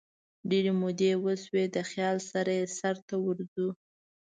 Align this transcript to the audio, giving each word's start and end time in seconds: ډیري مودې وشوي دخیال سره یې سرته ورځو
ډیري 0.49 0.71
مودې 0.81 1.11
وشوي 1.23 1.65
دخیال 1.77 2.17
سره 2.31 2.51
یې 2.59 2.65
سرته 2.79 3.15
ورځو 3.25 3.67